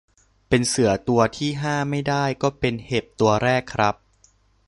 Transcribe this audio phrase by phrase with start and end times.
[0.49, 3.95] เป็นเสือตัวที่ห้าไม่ได้ ก็เป็นเห็บตัวแรกครับ